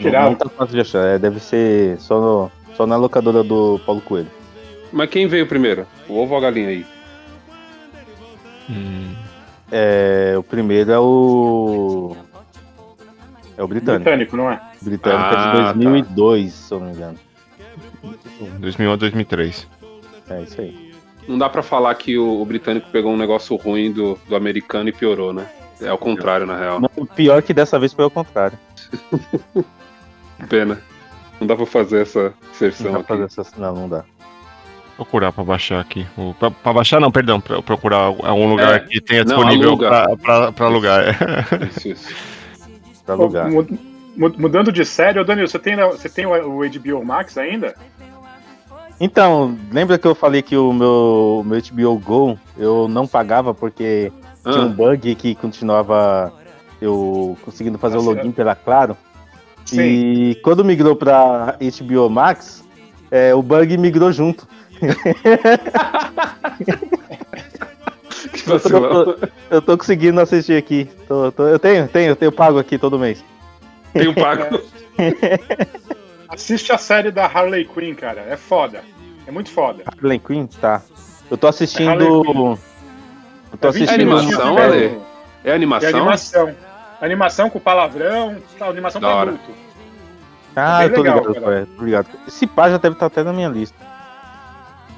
[0.04, 1.06] Não, não tá fácil de achar.
[1.06, 4.28] É, deve ser só, no- só na locadora do Paulo Coelho.
[4.92, 5.86] Mas quem veio primeiro?
[6.08, 6.86] O ovo ou a galinha aí?
[9.72, 12.16] É, o primeiro é o.
[13.58, 14.04] É o britânico.
[14.06, 14.60] Britânico, não é?
[14.82, 15.74] Britânico Ah, é tá.
[15.74, 17.20] de 2002, se eu não me engano.
[18.60, 19.68] 2001 a 2003.
[20.30, 20.94] É isso aí.
[21.28, 24.90] Não dá pra falar que o, o britânico pegou um negócio ruim do, do americano
[24.90, 25.46] e piorou, né?
[25.82, 26.80] É o contrário, na real.
[26.80, 28.58] Não, pior que dessa vez foi ao contrário.
[30.47, 30.82] Pena.
[31.39, 33.08] Não dá pra fazer essa inserção Não, dá aqui.
[33.08, 34.04] pra fazer essa- não, não dá.
[34.95, 36.06] Procurar pra baixar aqui.
[36.38, 37.39] Pra, pra baixar, não, perdão.
[37.39, 38.80] Pra procurar algum lugar É.
[38.80, 39.88] que tenha Não, disponível aluga.
[39.89, 41.04] pra, pra, pra alugar.
[41.75, 42.15] Isso, isso.
[43.06, 43.65] Pra mu-
[44.38, 46.32] Mudando de série, ô Danilo, você tem, você tem o
[46.63, 47.73] HBO Max ainda?
[49.00, 54.12] Então, lembra que eu falei que o meu, meu HBO Go eu não pagava porque
[54.44, 54.65] tinha Ah.
[54.65, 56.33] um bug que continuava
[56.81, 58.98] eu conseguindo fazer o Nossa, login pela Claro.
[59.76, 59.82] Sim.
[60.32, 62.63] E quando migrou pra HBO Max,
[63.12, 64.48] é, o bug migrou junto.
[68.48, 70.90] eu, tô, eu tô- eu tô conseguindo assistir aqui.
[71.08, 73.24] Tô- tô- eu tenho, tenho, eu pago aqui todo mês.
[73.96, 74.60] Um pago.
[76.30, 78.22] Assiste a série da Harley Quinn, cara.
[78.30, 78.82] É foda.
[79.26, 79.84] É muito foda.
[79.98, 80.46] Harley Quinn?
[80.46, 80.82] Tá.
[81.30, 82.24] Eu tô assistindo.
[82.24, 82.58] Quinn.
[83.52, 83.94] Eu tô É 20 assistindo.
[83.94, 85.00] animação, minutinhos, Ale?
[85.44, 85.90] É animação?
[85.90, 86.56] É animação.
[87.02, 89.52] Animação com palavrão, tá, animação Da pra adulto.
[90.56, 91.60] Ah, Bem eu tô legal, ligado, cara.
[91.62, 92.08] é, tô ligado.
[92.27, 93.77] Esse pá já deve estar até na minha lista.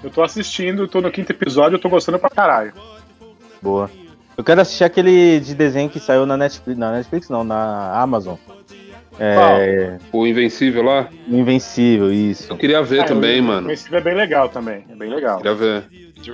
[0.03, 2.73] Eu tô assistindo, tô no quinto episódio, eu tô gostando pra caralho.
[3.61, 3.89] Boa.
[4.35, 6.79] Eu quero assistir aquele de desenho que saiu na Netflix.
[6.79, 8.35] Na Netflix não, na Amazon.
[9.19, 9.97] É.
[10.11, 11.07] O Invencível lá?
[11.27, 12.51] Invencível, isso.
[12.51, 13.69] Eu queria ver Ah, também, o- mano.
[13.71, 14.83] Esse é bem legal também.
[14.89, 15.37] É bem legal.
[15.37, 15.83] Queria ver.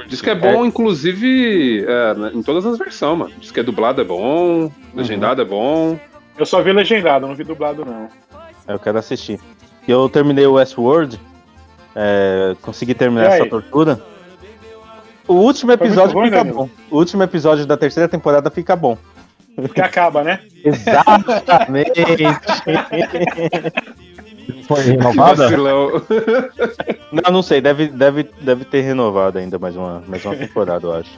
[0.07, 3.33] Diz que é bom, inclusive, é, né, em todas as versões, mano.
[3.39, 5.97] Diz que é dublado é bom, legendado é bom.
[6.37, 8.09] Eu só vi legendado, não vi dublado não.
[8.67, 9.39] Eu quero assistir.
[9.87, 11.19] E eu terminei o Westworld.
[11.95, 13.99] É, consegui terminar essa tortura.
[15.27, 16.69] O último episódio ruim, fica né, bom.
[16.91, 18.97] O último episódio da terceira temporada fica bom.
[19.55, 20.41] Porque acaba, né?
[20.63, 21.91] Exatamente.
[24.67, 25.43] Foi renovada?
[25.43, 25.91] Vacilão.
[27.11, 27.61] Não, não sei.
[27.61, 31.11] Deve, deve, deve ter renovado ainda mais uma, mais uma temporada, eu acho.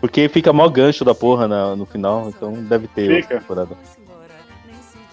[0.00, 3.38] Porque fica mó gancho da porra na- no final, então deve ter outra Fica.
[3.40, 3.76] temporada.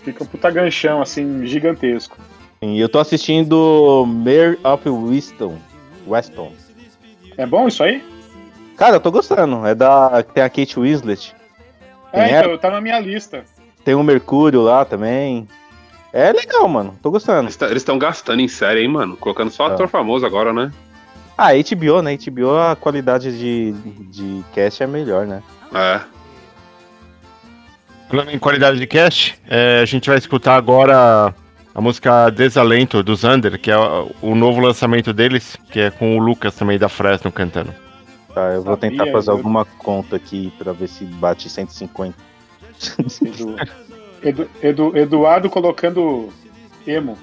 [0.03, 2.17] Fica um puta ganchão, assim, gigantesco.
[2.61, 5.57] Sim, eu tô assistindo Mare of Wiston.
[6.07, 6.51] Weston.
[7.37, 8.03] É bom isso aí?
[8.77, 9.65] Cara, eu tô gostando.
[9.65, 10.21] É da.
[10.23, 11.33] Tem a Kate Winslet.
[12.11, 13.43] É, então, tá na minha lista.
[13.85, 15.47] tem o Mercúrio lá também.
[16.13, 16.95] É legal, mano.
[17.01, 17.49] Tô gostando.
[17.49, 19.17] Eles estão gastando em série, hein, mano?
[19.17, 20.71] Colocando só ator famoso agora, né?
[21.35, 22.15] Ah, HBO, né?
[22.15, 23.71] HBO a qualidade de,
[24.11, 25.41] de cast é melhor, né?
[25.73, 26.01] É.
[28.07, 31.33] Falando em qualidade de cast, é, a gente vai escutar agora
[31.73, 33.77] a música Desalento do Zander, que é
[34.21, 37.73] o, novo lançamento deles, que é com o Lucas também da Fresno cantando.
[38.31, 42.13] Tá, eu vou Sabia, tentar fazer eu- alguma conta aqui pra ver se bate 150.
[44.23, 46.29] Edu, Edu- Edu- Eduardo colocando
[46.87, 47.17] emo.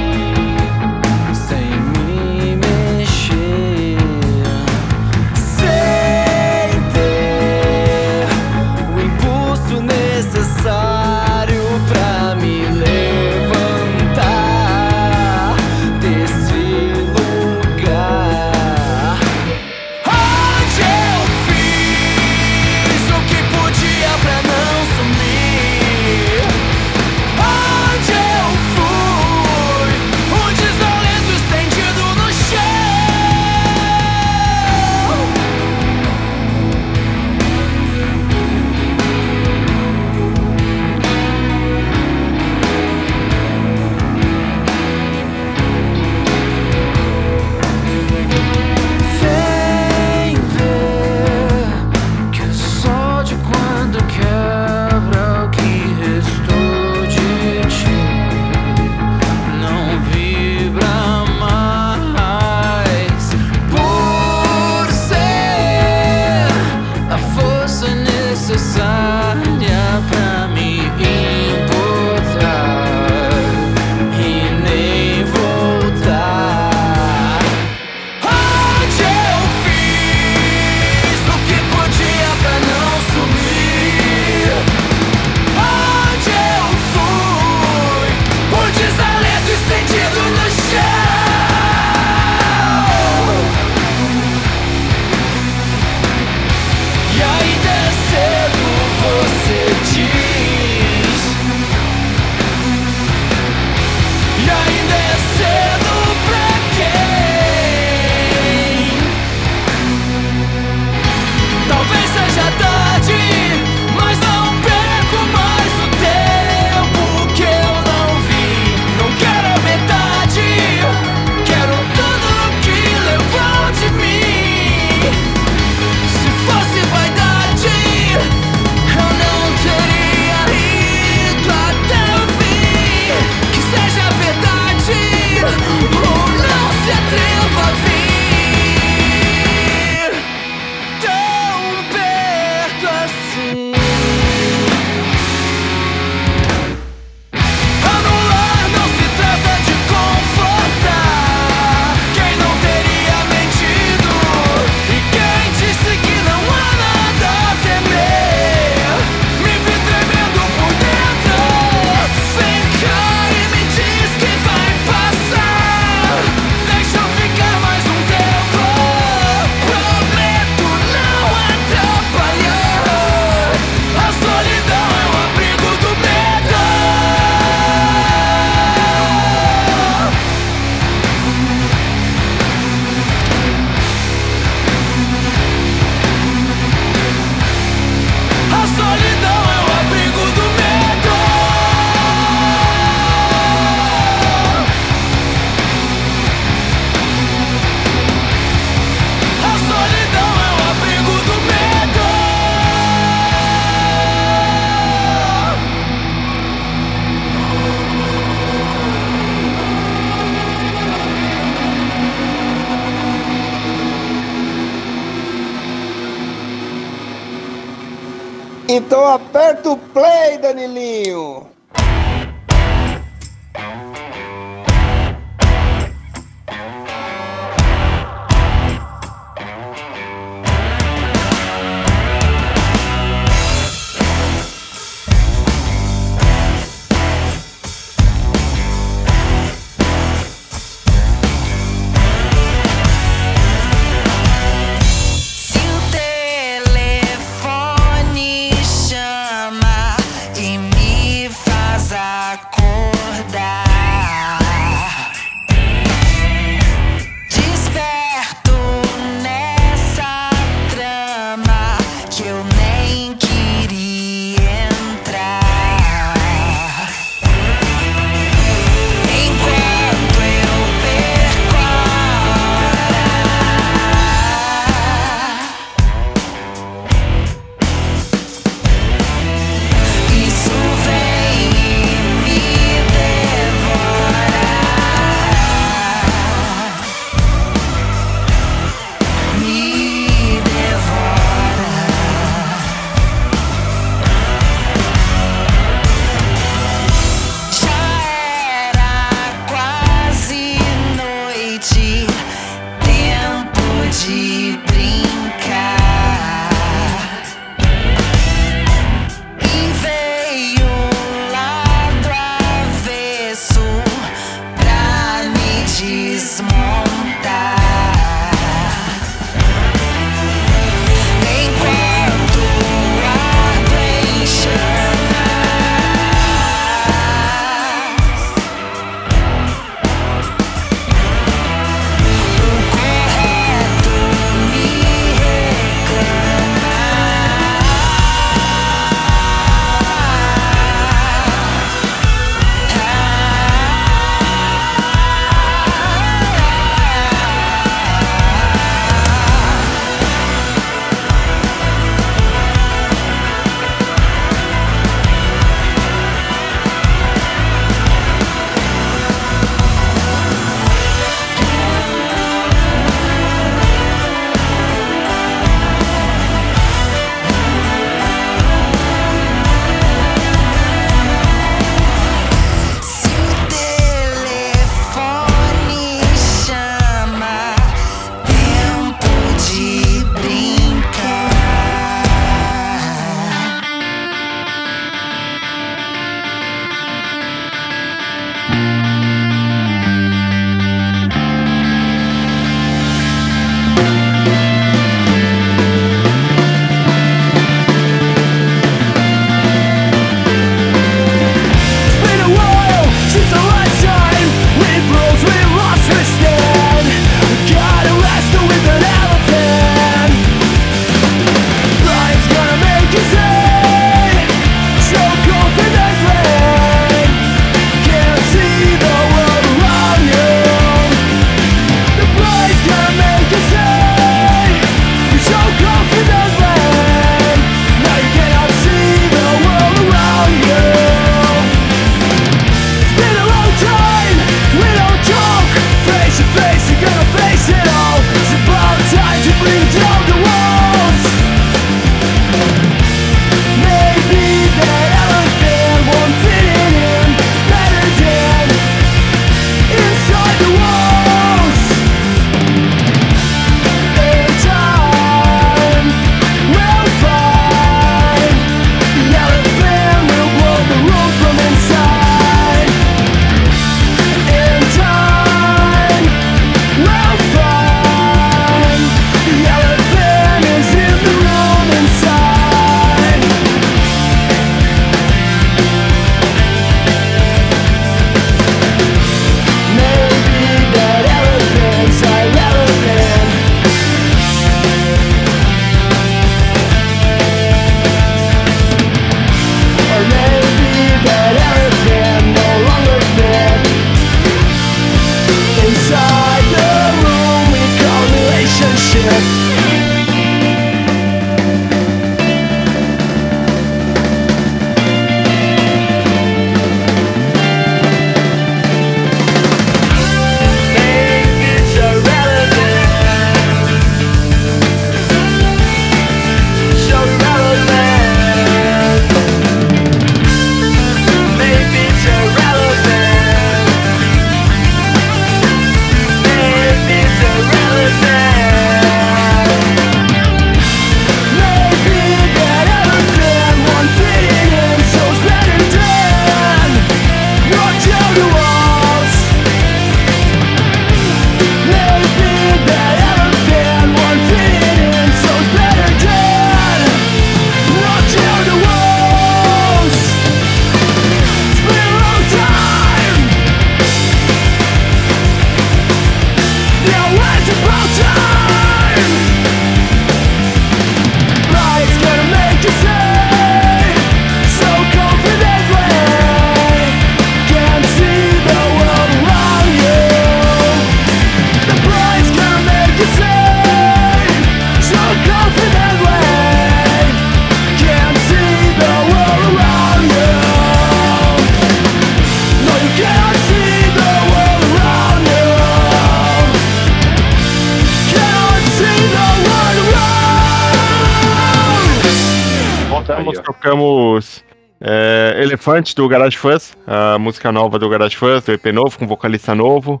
[595.66, 599.52] Elefante do Garage Fuzz, a música nova do Garage Fuzz, do EP novo, com vocalista
[599.52, 600.00] novo.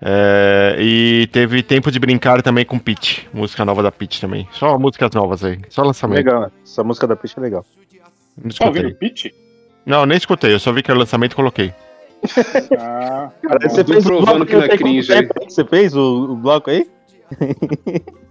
[0.00, 4.46] É, e teve Tempo de Brincar também com Pitch, música nova da Pitch também.
[4.52, 6.18] Só músicas novas aí, só lançamento.
[6.18, 7.66] Legal, essa música da Pitch é legal.
[8.40, 9.08] Não Tá ouvindo escutei.
[9.10, 9.32] pitch?
[9.84, 11.74] Não, nem escutei, eu só vi que era lançamento e coloquei.
[12.78, 15.22] Ah, Cara, você fez o provando bloco que não é cringe aí.
[15.22, 16.86] tempo aí que Você fez o, o bloco aí?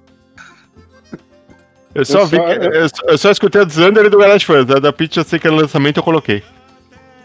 [1.95, 4.09] Eu só, Eu vi só- que- eu, só- eu só escutei a do Zander e
[4.09, 6.43] do Garage Fuzz, a da Pitch eu sei que era lançamento eu coloquei.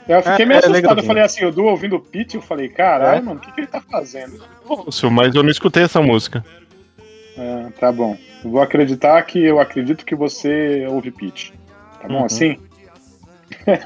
[0.09, 0.73] Eu fiquei É, meio é assustado.
[0.73, 1.03] legalzinho.
[1.03, 3.21] eu falei assim, o Du ouvindo o pitch, eu falei, caralho, É.
[3.21, 4.43] mano, o que, que ele tá fazendo?
[4.67, 6.43] Ouço, mas eu não escutei essa música.
[7.39, 8.17] Ah, tá bom.
[8.43, 11.51] Eu vou acreditar que eu acredito que você ouve pitch.
[12.01, 12.25] Tá bom Uhum.
[12.25, 12.59] assim?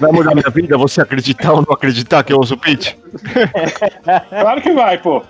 [0.00, 2.94] Vai mudar minha vida você acreditar ou não acreditar que eu ouço Pitch?
[4.30, 5.22] Claro que vai, pô.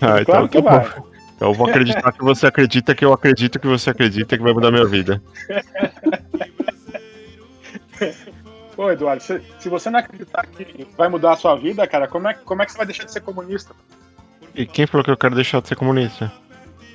[0.00, 0.88] Ah, Claro que tá vai.
[0.88, 1.06] bom.
[1.34, 4.52] Então eu vou acreditar que você acredita que eu acredito que você acredita que vai
[4.52, 5.22] mudar minha vida.
[8.76, 12.28] Ô, Eduardo, se, se você não acreditar que vai mudar a sua vida, cara, como
[12.28, 13.74] é, como é que você vai deixar de ser comunista?
[14.54, 16.32] E quem falou que eu quero deixar de ser comunista?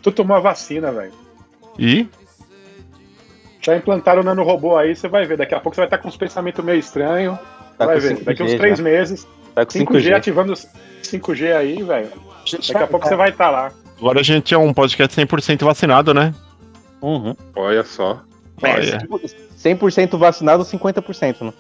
[0.02, 1.14] Tu tomou a vacina, velho.
[1.78, 2.08] E?
[3.62, 5.38] Já implantaram o nanorobô aí, você vai ver.
[5.38, 7.38] Daqui a pouco você vai estar com uns pensamentos meio estranhos.
[7.78, 8.18] Tá vai ver.
[8.18, 8.58] 5G Daqui uns já.
[8.58, 9.28] três meses.
[9.56, 10.16] Tá com 5G, 5G.
[10.16, 10.68] ativando os
[11.04, 12.10] 5G aí, velho.
[12.52, 13.72] Daqui a pouco você vai estar lá.
[14.00, 16.34] Agora a gente é um podcast 100% vacinado, né?
[17.02, 17.36] Uhum.
[17.56, 18.22] Olha só.
[18.64, 19.08] Olha.
[19.58, 21.54] 100% vacinado, 50%, né?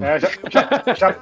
[0.00, 1.16] É, já, já, já,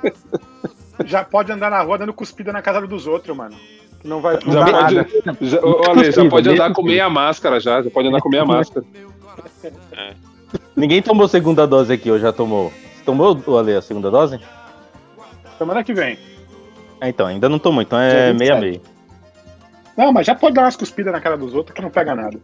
[1.04, 3.56] já pode andar na rua dando cuspida na casa dos outros, mano.
[4.04, 5.09] Não vai não Já dá pode, nada.
[5.40, 8.86] já, Ale, já pode andar com meia máscara já, já pode andar com meia máscara.
[10.76, 12.70] Ninguém tomou segunda dose aqui, ou já tomou?
[12.70, 14.38] Você tomou, Ale, a segunda dose?
[15.59, 16.18] Semana que vem.
[17.00, 18.80] Ah, então, ainda não tomou, então é 27.
[19.99, 22.38] Não, mas já pode dar umas cuspidas na cara dos outros que não pega nada.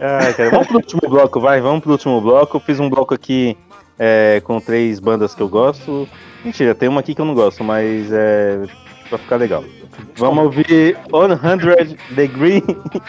[0.00, 2.56] Ah, cara, vamos pro último bloco, vai, vamos pro último bloco.
[2.56, 3.58] Eu fiz um bloco aqui
[3.98, 6.08] é, com três bandas que eu gosto.
[6.44, 8.62] Mentira, tem uma aqui que eu não gosto, mas é
[9.08, 9.64] pra ficar legal.
[10.14, 12.62] Vamos ouvir 100 Degree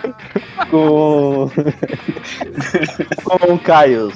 [0.72, 1.48] com.
[3.24, 4.16] com Caios.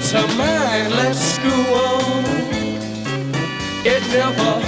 [0.00, 2.00] Sets her mind, let's school.
[3.84, 4.60] It never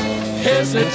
[0.42, 0.92] hesitates.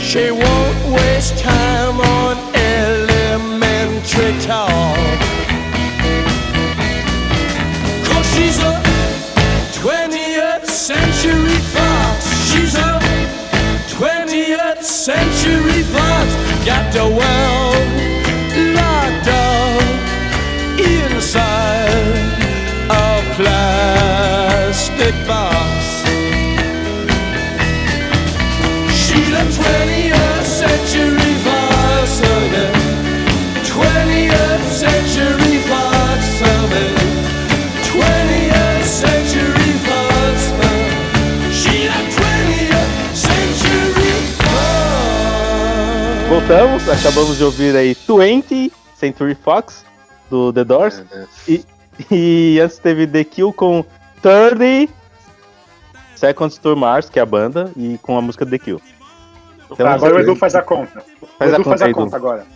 [0.00, 5.18] She won't waste time on elementary talk.
[8.06, 8.80] Cause she's a
[9.76, 12.24] 20th century fox.
[12.50, 12.98] She's a
[13.90, 16.34] 20th century fox.
[16.64, 17.71] Got the world
[25.02, 26.04] plastic box.
[28.94, 32.20] She's a 20th century fox.
[32.20, 32.72] again.
[33.64, 36.40] 20th century fox.
[36.42, 36.94] again.
[37.90, 40.52] 20th century fox.
[41.50, 44.52] She's a 20th century fox.
[46.28, 49.84] Voltamos, acabamos de ouvir aí 20 Century Fox
[50.30, 51.02] do The Doors.
[51.48, 51.64] E,
[52.10, 53.84] e antes teve The Kill com
[54.22, 54.92] 30
[56.14, 58.80] Seconds to Mars, que é a banda, e com a música The Kill.
[59.64, 61.02] Então, Tá, agora o Edu faz a conta.
[61.38, 62.46] Faz o a Edu faz conta a conta agora.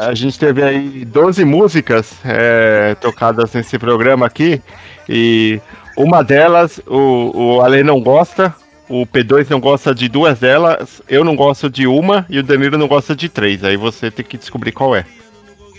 [0.00, 4.62] A gente teve aí 12 músicas é, tocadas nesse programa aqui.
[5.08, 5.60] E
[5.96, 8.54] uma delas, o, o Ale não gosta.
[8.88, 11.02] O P2 não gosta de duas delas.
[11.08, 12.24] Eu não gosto de uma.
[12.28, 13.64] E o Danilo não gosta de três.
[13.64, 15.04] Aí você tem que descobrir qual é.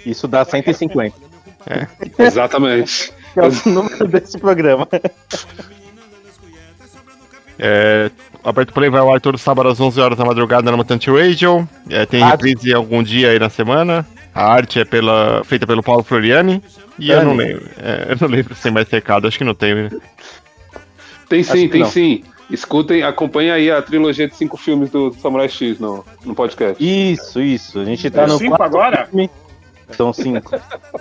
[0.06, 1.16] Isso dá 150.
[1.68, 1.88] É.
[2.24, 3.14] Exatamente.
[3.38, 4.88] Que é o número desse programa.
[7.60, 8.10] É,
[8.44, 11.68] Aberto Play vai ao ar todo sábado às 11 horas da madrugada na Mutante Radio.
[11.90, 14.06] É, tem Ah, reprise algum dia aí na semana.
[14.34, 16.62] A arte é pela, feita pelo Paulo Floriani.
[17.00, 17.66] E eu não lembro.
[17.78, 19.28] é, eu não lembro se tem mais recado.
[19.28, 19.76] Acho que não tem.
[19.76, 19.90] né?
[21.30, 21.90] Tem sim, tem não.
[21.90, 22.24] sim.
[22.50, 26.82] Escutem, acompanhem aí a trilogia de cinco filmes do Samurai X no, no podcast.
[26.84, 27.80] Isso, isso.
[27.80, 29.06] A gente tá É no cinco agora?
[29.08, 29.30] filme.
[29.96, 30.56] São cinco.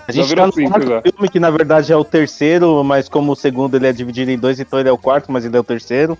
[0.07, 3.33] A gente tá no cinco, quarto filme, que na verdade é o terceiro, mas como
[3.33, 5.61] o segundo ele é dividido em dois, então ele é o quarto, mas ele é
[5.61, 6.17] o terceiro.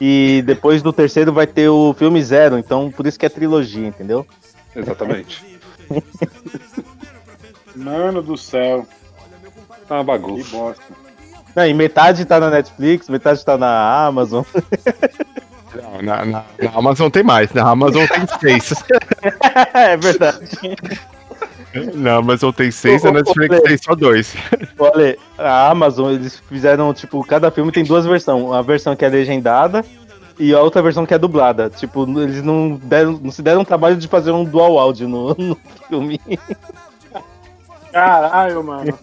[0.00, 3.86] E depois do terceiro vai ter o filme zero, então por isso que é trilogia,
[3.86, 4.26] entendeu?
[4.74, 5.58] Exatamente.
[7.74, 8.86] Mano do céu.
[9.88, 10.44] Tá uma bagunça.
[10.44, 10.82] Que bosta.
[11.54, 14.44] Não, e metade tá na Netflix, metade tá na Amazon.
[15.74, 17.52] Não, na, na- na Amazon tem mais.
[17.52, 18.72] Na Amazon tem seis.
[19.74, 20.48] é verdade.
[21.94, 24.34] Na Amazon tem seis, Ô, a Netflix tem só dois.
[24.78, 28.52] Olha, a Amazon, eles fizeram, tipo, cada filme tem duas versões.
[28.52, 29.84] A versão que é legendada
[30.38, 31.68] e a outra versão que é dublada.
[31.68, 35.34] Tipo, eles não, deram, não se deram o trabalho de fazer um dual áudio no,
[35.38, 35.58] no
[35.88, 36.20] filme.
[37.92, 38.98] Caralho, mano.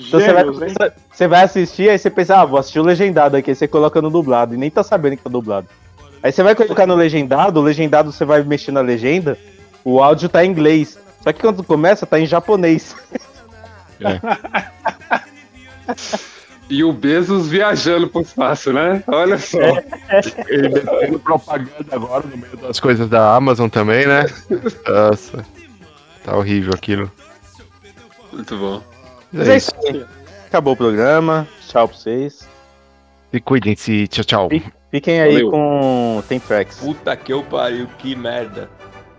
[0.00, 0.76] Então você vai, Gêmeos,
[1.10, 4.00] você vai assistir, aí você pensa, ah, vou assistir o legendado aqui, aí você coloca
[4.00, 5.66] no dublado, e nem tá sabendo que tá dublado.
[6.22, 9.36] Aí você vai colocar no legendado, o legendado você vai mexer na legenda,
[9.84, 10.96] o áudio tá em inglês.
[11.22, 12.94] Só que quando começa, tá em japonês.
[16.70, 19.02] E o Bezos viajando pro espaço, né?
[19.06, 19.58] Olha só.
[20.48, 24.26] Ele metendo propaganda agora no meio das coisas da Amazon também, né?
[24.86, 25.46] Nossa.
[26.22, 27.10] Tá horrível aquilo.
[28.30, 28.82] Muito bom.
[29.32, 30.04] Mas é isso aí.
[30.46, 31.48] Acabou o programa.
[31.66, 32.46] Tchau pra vocês.
[33.32, 34.06] E cuidem-se.
[34.08, 34.48] Tchau, tchau.
[34.90, 35.50] Fiquem aí Valeu.
[35.50, 36.78] com Tem Tracks.
[36.78, 38.68] Puta que eu pariu, que merda.